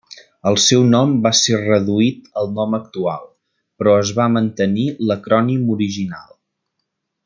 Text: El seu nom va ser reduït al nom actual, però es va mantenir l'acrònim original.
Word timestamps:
El 0.51 0.55
seu 0.61 0.85
nom 0.93 1.11
va 1.25 1.31
ser 1.39 1.59
reduït 1.59 2.33
al 2.43 2.49
nom 2.61 2.73
actual, 2.79 3.29
però 3.83 3.93
es 4.07 4.17
va 4.23 4.29
mantenir 4.41 4.89
l'acrònim 5.11 5.73
original. 5.81 6.29